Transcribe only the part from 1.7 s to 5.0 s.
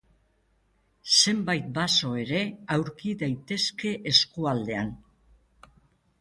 baso ere aurki daitezke eskualdean.